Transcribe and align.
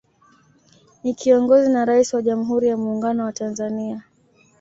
Ni 1.03 1.13
kiongozi 1.13 1.69
na 1.69 1.85
Rais 1.85 2.13
wa 2.13 2.21
Jamhuri 2.21 2.67
ya 2.67 2.77
Muungano 2.77 3.23
wa 3.25 3.33
Tanzania 3.33 4.03